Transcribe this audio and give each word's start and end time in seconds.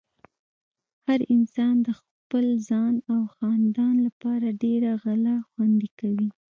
هر 1.07 1.19
انسان 1.35 1.75
د 1.87 1.89
خپل 1.99 2.45
ځان 2.69 2.93
او 3.13 3.21
خاندان 3.35 3.95
لپاره 4.07 4.47
ډېره 4.63 4.91
غله 5.03 5.35
خوندې 5.49 5.89
کوي۔ 5.99 6.29